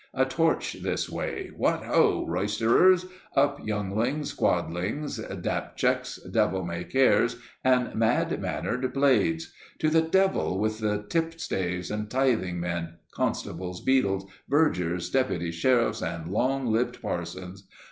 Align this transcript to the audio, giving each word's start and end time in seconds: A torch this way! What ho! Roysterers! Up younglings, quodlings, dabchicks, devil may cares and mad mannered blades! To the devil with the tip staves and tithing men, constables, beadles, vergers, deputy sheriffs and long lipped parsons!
A 0.15 0.25
torch 0.25 0.73
this 0.81 1.07
way! 1.11 1.51
What 1.55 1.83
ho! 1.83 2.25
Roysterers! 2.27 3.05
Up 3.35 3.63
younglings, 3.63 4.33
quodlings, 4.33 5.17
dabchicks, 5.43 6.17
devil 6.31 6.65
may 6.65 6.83
cares 6.85 7.37
and 7.63 7.93
mad 7.93 8.41
mannered 8.41 8.93
blades! 8.93 9.53
To 9.77 9.91
the 9.91 10.01
devil 10.01 10.57
with 10.57 10.79
the 10.79 11.05
tip 11.07 11.39
staves 11.39 11.91
and 11.91 12.09
tithing 12.09 12.59
men, 12.59 12.95
constables, 13.13 13.79
beadles, 13.85 14.25
vergers, 14.49 15.07
deputy 15.11 15.51
sheriffs 15.51 16.01
and 16.01 16.31
long 16.31 16.71
lipped 16.71 16.99
parsons! 17.03 17.67